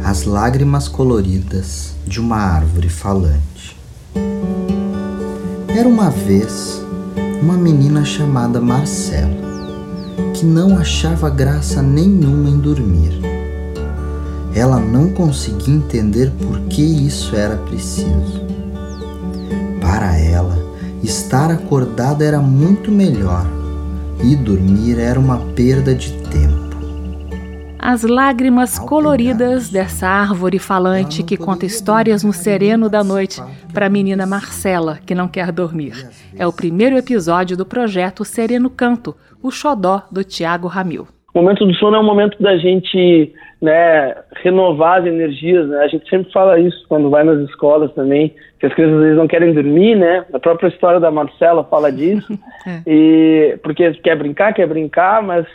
[0.04, 3.76] As lágrimas coloridas de uma árvore falante.
[5.76, 6.82] Era uma vez
[7.42, 9.36] uma menina chamada Marcela,
[10.32, 13.20] que não achava graça nenhuma em dormir.
[14.54, 18.40] Ela não conseguia entender por que isso era preciso.
[19.78, 20.56] Para ela,
[21.02, 23.46] estar acordada era muito melhor
[24.24, 26.65] e dormir era uma perda de tempo
[27.86, 33.40] as lágrimas coloridas dessa árvore falante que conta histórias no sereno da noite
[33.72, 35.92] para a menina Marcela, que não quer dormir.
[36.36, 41.06] É o primeiro episódio do projeto Sereno Canto, o xodó do Tiago Ramil.
[41.32, 43.32] O momento do sono é um momento da gente
[43.62, 45.68] né, renovar as energias.
[45.68, 45.78] Né?
[45.78, 49.16] A gente sempre fala isso quando vai nas escolas também, que as crianças às vezes
[49.16, 50.24] não querem dormir, né?
[50.32, 52.36] A própria história da Marcela fala disso.
[52.66, 52.82] é.
[52.84, 55.46] e porque quer brincar, quer brincar, mas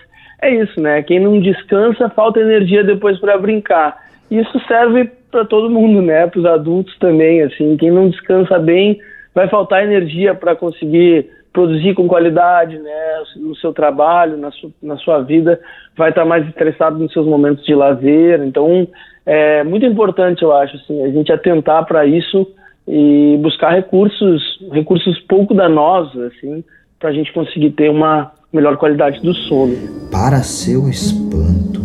[0.42, 1.04] é isso, né?
[1.04, 3.98] Quem não descansa, falta energia depois para brincar.
[4.30, 6.26] Isso serve para todo mundo, né?
[6.28, 7.78] Para os adultos também, assim.
[7.78, 9.00] Quem não descansa bem,
[9.36, 13.24] vai faltar energia para conseguir produzir com qualidade, né?
[13.36, 15.60] No seu trabalho, na, su na sua vida,
[15.96, 18.42] vai estar tá mais estressado nos seus momentos de lazer.
[18.42, 18.88] Então,
[19.26, 22.48] é muito importante, eu acho, assim, a gente atentar para isso
[22.88, 26.64] e buscar recursos, recursos pouco danosos, assim,
[27.00, 29.76] para a gente conseguir ter uma melhor qualidade do sono.
[30.12, 31.82] Para seu espanto,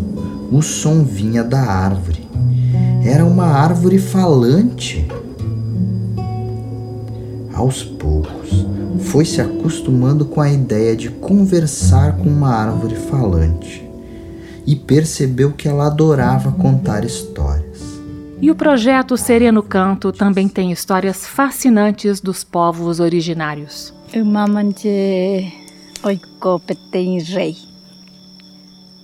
[0.51, 2.27] o som vinha da árvore.
[3.05, 5.07] Era uma árvore falante.
[7.55, 8.67] Aos poucos,
[8.99, 13.87] foi se acostumando com a ideia de conversar com uma árvore falante
[14.67, 17.67] e percebeu que ela adorava contar histórias.
[18.43, 23.95] E o projeto Sereno Canto também tem histórias fascinantes dos povos originários.
[26.07, 27.55] Oiko petei rei.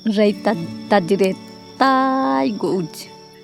[0.06, 0.52] Rei tá,
[0.88, 1.36] tá direto,
[1.76, 2.42] tá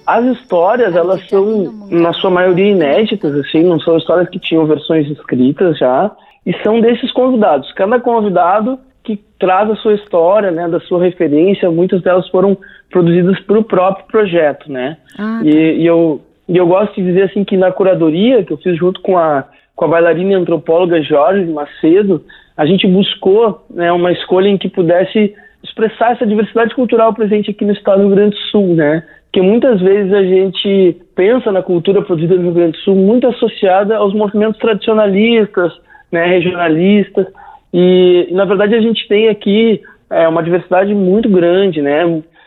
[0.06, 5.10] As histórias, elas são, na sua maioria, inéditas, assim, não são histórias que tinham versões
[5.10, 6.08] escritas já,
[6.46, 7.72] e são desses convidados.
[7.72, 12.56] Cada convidado que traz a sua história, né, da sua referência, muitas delas foram
[12.88, 14.98] produzidas para o próprio projeto, né?
[15.18, 15.44] Ah, tá.
[15.44, 18.78] e, e, eu, e eu gosto de dizer, assim, que na curadoria que eu fiz
[18.78, 19.42] junto com a,
[19.74, 22.24] com a bailarina e antropóloga Jorge Macedo,
[22.58, 25.32] a gente buscou né, uma escolha em que pudesse
[25.62, 29.04] expressar essa diversidade cultural presente aqui no estado do Rio Grande do Sul, né?
[29.26, 33.28] Porque muitas vezes a gente pensa na cultura produzida no Rio Grande do Sul muito
[33.28, 35.72] associada aos movimentos tradicionalistas,
[36.10, 37.26] né, regionalistas,
[37.72, 39.80] e, na verdade a gente tem aqui
[40.10, 42.02] é, uma diversidade muito grande, né?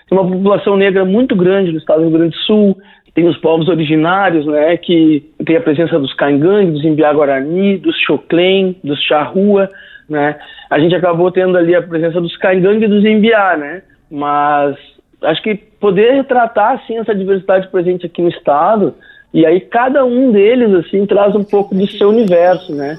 [0.09, 2.77] Tem uma população negra muito grande no estado do Rio Grande do Sul,
[3.13, 8.75] tem os povos originários, né, que tem a presença dos Caingangue, dos Imbiá-Guarani, dos Choclen,
[8.83, 9.69] dos Charrua,
[10.11, 10.37] né?
[10.69, 13.81] A gente acabou tendo ali a presença dos Caingangue e dos Imbiá, né?
[14.11, 14.75] Mas
[15.23, 18.93] acho que poder retratar assim essa diversidade presente aqui no estado
[19.33, 22.97] e aí cada um deles assim traz um pouco do seu universo, né?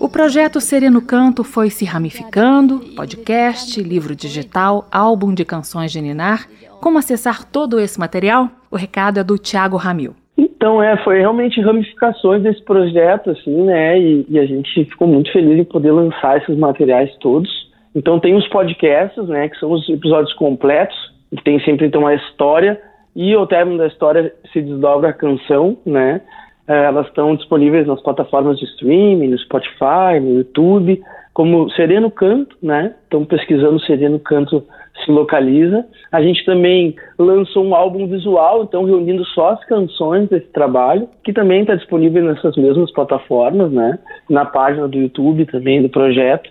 [0.00, 6.48] O projeto Sereno Canto foi se ramificando, podcast, livro digital, álbum de canções de Ninar.
[6.84, 8.46] Como acessar todo esse material?
[8.70, 10.12] O recado é do Tiago Ramil.
[10.36, 13.98] Então, é, foi realmente ramificações desse projeto, assim, né?
[13.98, 17.50] E, e, a gente ficou muito feliz em poder lançar esses materiais todos.
[17.94, 19.48] Então, tem os podcasts, né?
[19.48, 20.94] Que são os episódios completos,
[21.34, 22.78] que tem sempre, então, a história
[23.16, 26.20] e ao término da história se desdobra a canção, né?
[26.68, 32.54] É, elas estão disponíveis nas plataformas de streaming, no Spotify, no YouTube, como Sereno Canto,
[32.62, 32.94] né?
[33.04, 34.62] Estão pesquisando Sereno Canto
[35.04, 35.84] se localiza.
[36.14, 41.32] A gente também lançou um álbum visual, então reunindo só as canções desse trabalho, que
[41.32, 43.98] também está disponível nessas mesmas plataformas, né?
[44.30, 46.48] Na página do YouTube também do projeto.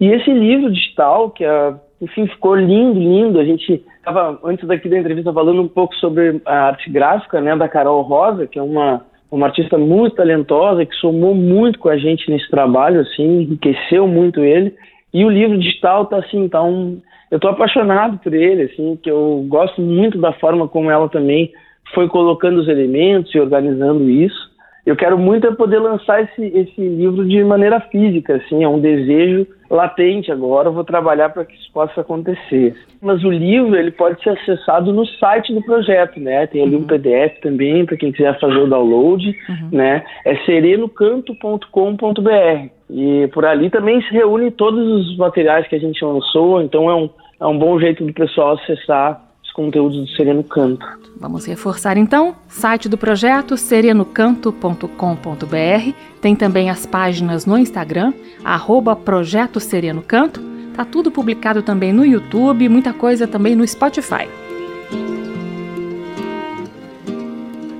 [0.00, 3.38] E esse livro digital, que é, enfim, ficou lindo, lindo.
[3.38, 7.54] A gente estava, antes daqui da entrevista, falando um pouco sobre a arte gráfica, né?
[7.54, 9.00] Da Carol Rosa, que é uma
[9.30, 14.40] uma artista muito talentosa que somou muito com a gente nesse trabalho, assim, enriqueceu muito
[14.40, 14.72] ele.
[15.14, 17.00] E o livro digital tá assim, tá um,
[17.30, 21.52] eu tô apaixonado por ele, assim, que eu gosto muito da forma como ela também
[21.94, 24.52] foi colocando os elementos e organizando isso.
[24.84, 28.80] Eu quero muito é poder lançar esse, esse livro de maneira física, assim, é um
[28.80, 32.76] desejo latente agora, eu vou trabalhar para que isso possa acontecer.
[33.00, 36.46] Mas o livro, ele pode ser acessado no site do projeto, né?
[36.46, 36.82] Tem ali uhum.
[36.82, 39.68] um PDF também para quem quiser fazer o download, uhum.
[39.72, 40.04] né?
[40.24, 42.73] É serenocanto.com.br.
[42.90, 46.94] E por ali também se reúne todos os materiais que a gente lançou, então é
[46.94, 47.10] um,
[47.40, 49.24] é um bom jeito do pessoal acessar
[49.54, 50.84] conteúdos do Sereno Canto.
[51.16, 58.12] Vamos reforçar então, site do projeto serenocanto.com.br, tem também as páginas no Instagram,
[58.44, 60.42] arroba Projeto Sereno Canto,
[60.76, 64.28] tá tudo publicado também no YouTube, muita coisa também no Spotify.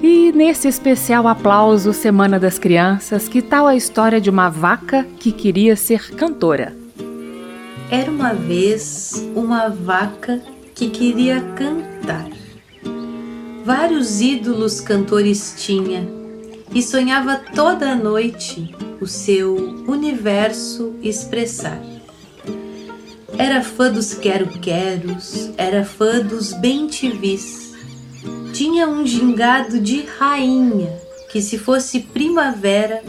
[0.07, 5.33] E nesse especial aplauso Semana das Crianças, que tal a história de uma vaca que
[5.33, 6.77] queria ser cantora?
[7.91, 10.43] Era uma vez uma vaca
[10.75, 12.29] que queria cantar.
[13.65, 16.07] Vários ídolos cantores tinha
[16.75, 19.57] e sonhava toda noite o seu
[19.89, 21.81] universo expressar.
[23.39, 27.64] Era fã dos quero-queros, era fã dos bem-te-vis.
[28.53, 30.99] Tinha um gingado de rainha
[31.31, 33.03] que, se fosse primavera,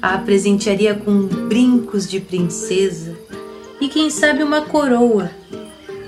[0.00, 3.16] a presentearia com brincos de princesa
[3.80, 5.30] e, quem sabe, uma coroa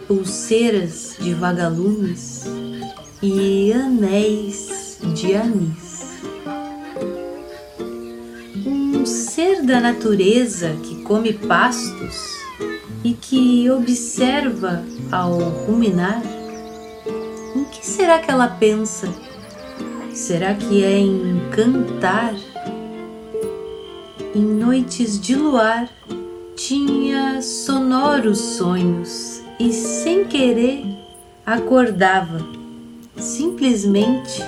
[0.06, 2.44] pulseiras de vagalumes
[3.22, 6.20] e anéis de anis.
[8.66, 12.36] Um ser da natureza que come pastos
[13.02, 16.35] e que observa ao ruminar.
[17.56, 19.08] Em que será que ela pensa?
[20.12, 22.34] Será que é em cantar?
[24.34, 25.88] Em noites de luar
[26.54, 30.84] tinha sonoros sonhos e, sem querer,
[31.46, 32.46] acordava
[33.16, 34.42] simplesmente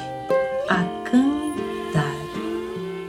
[0.68, 2.14] a cantar.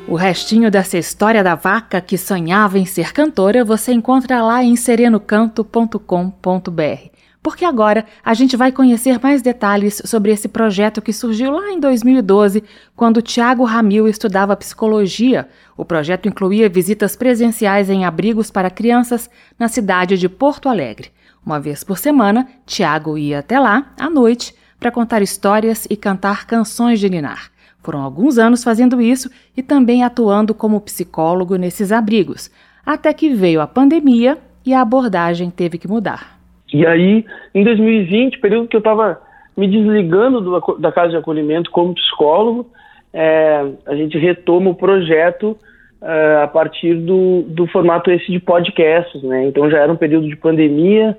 [0.08, 4.78] O restinho dessa história da vaca que sonhava em ser cantora você encontra lá em
[4.78, 7.20] serenocanto.com.br.
[7.42, 11.80] Porque agora a gente vai conhecer mais detalhes sobre esse projeto que surgiu lá em
[11.80, 12.64] 2012,
[12.96, 15.48] quando Tiago Ramil estudava psicologia.
[15.78, 21.12] O projeto incluía visitas presenciais em abrigos para crianças na cidade de Porto Alegre.
[21.46, 26.46] Uma vez por semana, Tiago ia até lá, à noite, para contar histórias e cantar
[26.46, 27.52] canções de Ninar.
[27.82, 32.52] Foram alguns anos fazendo isso e também atuando como psicólogo nesses abrigos,
[32.86, 36.39] até que veio a pandemia e a abordagem teve que mudar.
[36.74, 39.22] E aí, em 2020, período que eu estava
[39.57, 42.67] me desligando do, da casa de acolhimento como psicólogo,
[43.13, 45.57] é, a gente retoma o projeto
[46.01, 49.47] é, a partir do, do formato esse de podcasts, né?
[49.47, 51.17] Então já era um período de pandemia,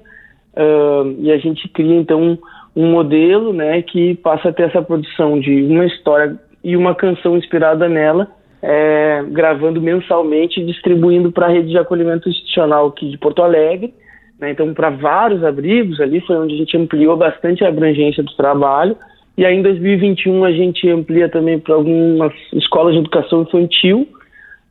[0.53, 2.37] Uh, e a gente cria então
[2.75, 7.37] um modelo né, que passa a ter essa produção de uma história e uma canção
[7.37, 8.29] inspirada nela,
[8.63, 13.95] é, gravando mensalmente e distribuindo para a rede de acolhimento institucional aqui de Porto Alegre.
[14.41, 18.35] Né, então, para vários abrigos ali foi onde a gente ampliou bastante a abrangência do
[18.35, 18.97] trabalho.
[19.37, 24.09] E aí, em 2021, a gente amplia também para algumas escolas de educação infantil,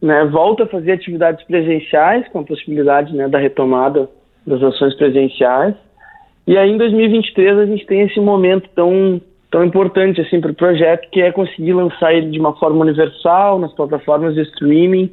[0.01, 4.09] né, volta a fazer atividades presenciais, com a possibilidade né, da retomada
[4.45, 5.76] das ações presenciais.
[6.47, 10.55] E aí, em 2023, a gente tem esse momento tão, tão importante assim, para o
[10.55, 15.11] projeto, que é conseguir lançar ele de uma forma universal, nas plataformas de streaming,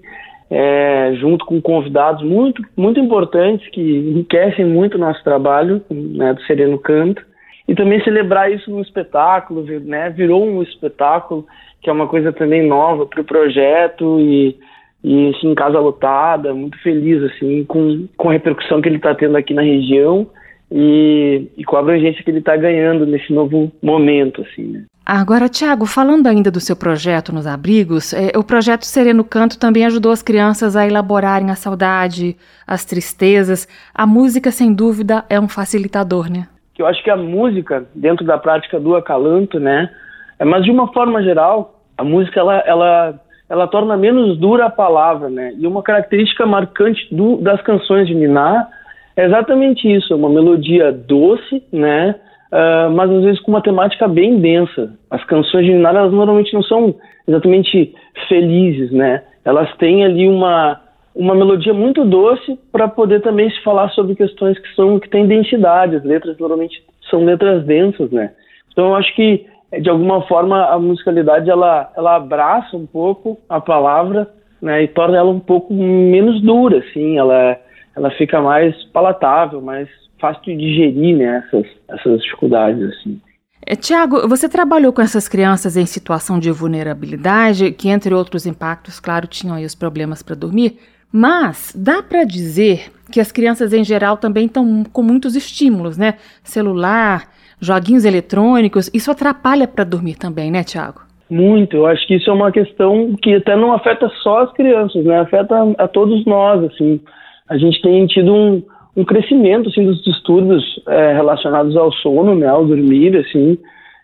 [0.51, 6.43] é, junto com convidados muito, muito importantes que enriquecem muito o nosso trabalho né, do
[6.43, 7.25] Sereno Canto.
[7.69, 11.45] E também celebrar isso no espetáculo, né, virou um espetáculo,
[11.83, 14.57] que é uma coisa também nova para o projeto e
[15.05, 19.37] e assim, casa lotada, muito feliz assim com, com a repercussão que ele está tendo
[19.37, 20.27] aqui na região
[20.69, 24.43] e, e com a abrangência que ele está ganhando nesse novo momento.
[24.43, 24.85] Assim, né?
[25.09, 29.87] Agora, Tiago, falando ainda do seu projeto nos abrigos, é, o projeto Sereno Canto também
[29.87, 32.37] ajudou as crianças a elaborarem a saudade,
[32.67, 33.69] as tristezas.
[33.95, 36.49] A música, sem dúvida, é um facilitador, né?
[36.79, 39.91] eu acho que a música, dentro da prática do acalanto, né,
[40.39, 44.71] é, mas de uma forma geral, a música ela, ela, ela torna menos dura a
[44.71, 45.55] palavra, né?
[45.59, 48.69] E uma característica marcante do, das canções de Niná
[49.17, 52.17] é exatamente isso, é uma melodia doce, né?
[52.53, 54.97] Uh, mas às vezes com uma temática bem densa.
[55.11, 56.95] As canções de Niná, elas normalmente não são
[57.27, 57.93] exatamente
[58.29, 59.23] felizes, né?
[59.45, 60.81] Elas têm ali uma,
[61.15, 65.27] uma melodia muito doce para poder também se falar sobre questões que são que têm
[65.27, 65.97] densidade.
[65.97, 68.33] As letras normalmente são letras densas, né?
[68.73, 69.45] Então eu acho que
[69.81, 74.29] de alguma forma a musicalidade ela ela abraça um pouco a palavra,
[74.63, 74.85] né?
[74.85, 77.19] E torna ela um pouco menos dura, assim.
[77.19, 77.59] Ela
[77.97, 79.89] ela fica mais palatável, mais
[80.21, 81.45] fácil de digerir, né?
[81.47, 83.21] Essas essas dificuldades, assim.
[83.69, 89.01] É, Tiago, você trabalhou com essas crianças em situação de vulnerabilidade, que entre outros impactos,
[89.01, 90.79] claro, tinham aí os problemas para dormir.
[91.13, 96.15] Mas dá para dizer que as crianças em geral também estão com muitos estímulos, né?
[96.45, 97.29] Celular,
[97.61, 101.01] joguinhos eletrônicos, isso atrapalha para dormir também, né, Tiago?
[101.29, 105.05] Muito, eu acho que isso é uma questão que até não afeta só as crianças,
[105.05, 105.19] né?
[105.19, 107.01] Afeta a, a todos nós, assim.
[107.49, 108.63] A gente tem tido um,
[108.97, 112.49] um crescimento, assim, dos distúrbios é, relacionados ao sono, né?
[112.49, 113.59] Ao dormir, assim.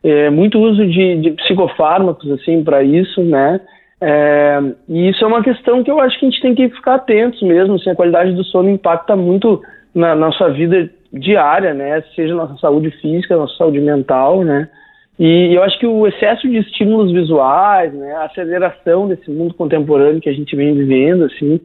[0.05, 3.61] É, muito uso de, de psicofármacos, assim, para isso, né?
[4.05, 6.97] É, e isso é uma questão que eu acho que a gente tem que ficar
[6.97, 9.63] atentos mesmo, assim, a qualidade do sono impacta muito
[9.95, 14.69] na nossa vida diária, né, seja nossa saúde física, nossa saúde mental, né,
[15.19, 20.21] e eu acho que o excesso de estímulos visuais, né, a aceleração desse mundo contemporâneo
[20.21, 21.61] que a gente vem vivendo, assim,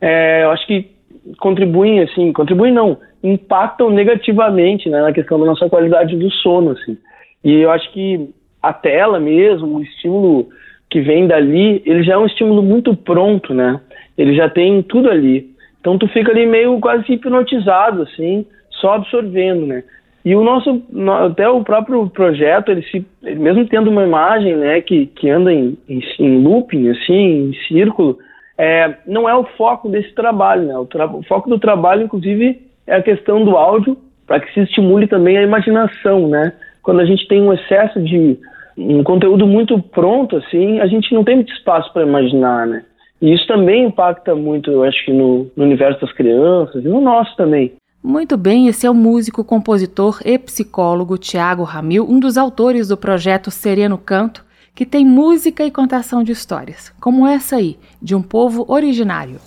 [0.00, 0.90] é, eu acho que
[1.38, 6.96] contribuem, assim, contribuem não, impactam negativamente, né, na questão da nossa qualidade do sono, assim,
[7.44, 8.28] e eu acho que
[8.62, 10.48] a tela mesmo, o estímulo
[10.90, 13.80] que vem dali, ele já é um estímulo muito pronto, né?
[14.18, 15.48] Ele já tem tudo ali.
[15.80, 19.82] Então tu fica ali meio quase hipnotizado, assim, só absorvendo, né?
[20.22, 20.82] E o nosso,
[21.24, 25.50] até o próprio projeto, ele, se, ele mesmo tendo uma imagem, né, que, que anda
[25.50, 28.18] em, em, em looping, assim, em círculo,
[28.62, 30.76] é, não é o foco desse trabalho, né?
[30.76, 33.96] O, tra o foco do trabalho, inclusive, é a questão do áudio,
[34.26, 36.52] para que se estimule também a imaginação, né?
[36.82, 38.38] Quando a gente tem um excesso de
[38.76, 42.84] um conteúdo muito pronto, assim, a gente não tem muito espaço para imaginar, né?
[43.22, 47.00] E isso também impacta muito, eu acho que no, no, universo das crianças e no
[47.00, 47.72] nosso também.
[48.04, 52.96] Muito bem, esse é o músico, compositor e psicólogo Tiago Ramil, um dos autores do
[52.96, 54.44] projeto Sereno Canto,
[54.74, 59.38] que tem música e contação de histórias, como essa aí, de um povo originário.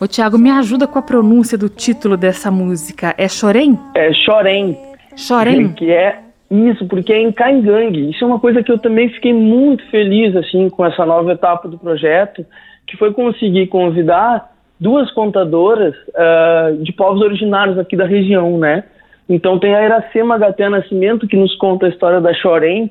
[0.00, 3.14] Ô Tiago, me ajuda com a pronúncia do título dessa música.
[3.18, 3.78] É Chorém?
[3.94, 4.78] É Chorém.
[5.16, 5.72] Chorém?
[5.72, 6.20] Que é
[6.50, 8.10] isso, porque é em Caingangue.
[8.10, 11.68] Isso é uma coisa que eu também fiquei muito feliz assim com essa nova etapa
[11.68, 12.46] do projeto,
[12.86, 18.84] que foi conseguir convidar duas contadoras uh, de povos originários aqui da região, né?
[19.28, 22.90] Então tem a Iracema Gaté Nascimento que nos conta a história da Chorém.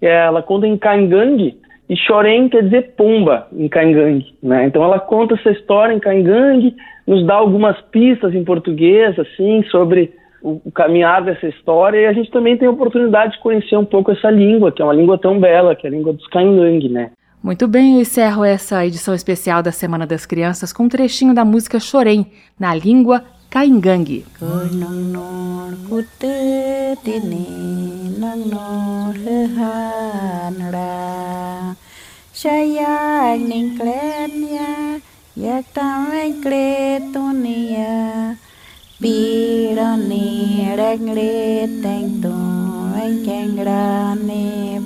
[0.00, 1.56] Ela conta em Caingangue
[1.88, 4.66] e Chorém quer dizer pomba em Caingangue, né?
[4.66, 6.74] Então ela conta essa história em Caingangue,
[7.06, 10.12] nos dá algumas pistas em português, assim, sobre
[10.42, 13.84] o, o caminhar dessa história e a gente também tem a oportunidade de conhecer um
[13.84, 16.88] pouco essa língua, que é uma língua tão bela, que é a língua dos Caingangue,
[16.88, 17.12] né?
[17.46, 21.44] Muito bem, eu encerro essa edição especial da Semana das Crianças com um trechinho da
[21.44, 22.26] música Chorém,
[22.58, 23.24] na língua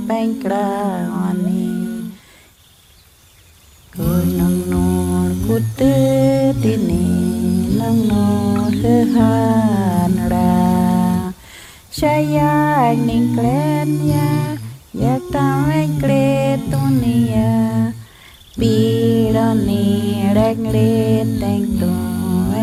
[0.06, 1.69] penkrani
[4.38, 5.96] nang nor kutte
[6.62, 7.04] tine
[7.78, 8.72] nang nor
[9.14, 10.52] hanra
[11.98, 14.28] shaya ning klenya
[15.02, 15.48] yata
[16.00, 17.52] kretunia
[18.58, 19.86] pirani
[20.38, 20.92] regre
[21.40, 21.92] teng tu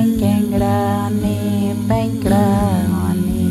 [0.01, 1.39] engrane
[1.89, 3.45] pengrane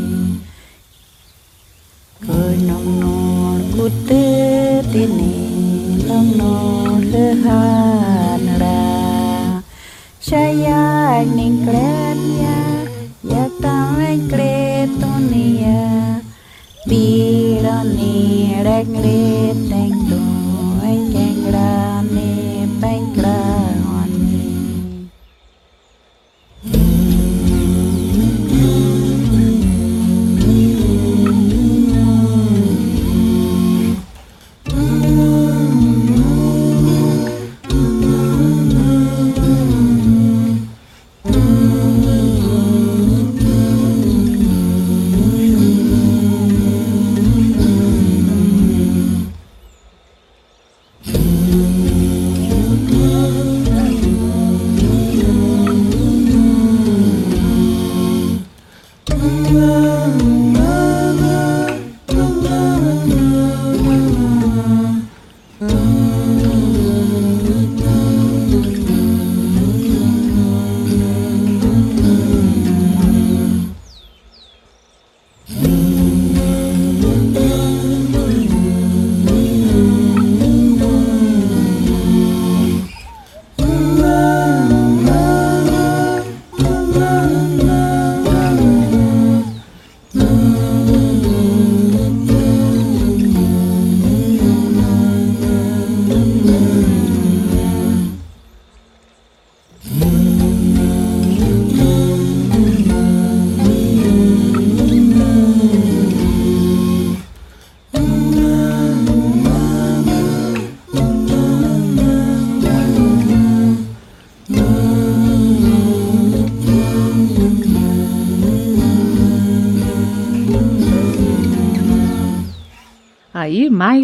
[2.26, 4.24] kunong nor kutte
[4.93, 5.34] tine
[6.09, 6.66] nang nor
[7.47, 7.86] love.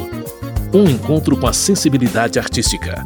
[0.73, 3.05] Um encontro com a sensibilidade artística.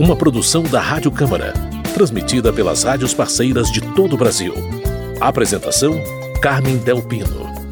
[0.00, 1.54] Uma produção da Rádio Câmara
[1.94, 4.52] transmitida pelas rádios parceiras de todo o Brasil.
[5.20, 5.94] Apresentação:
[6.42, 7.63] Carmen Del Pino.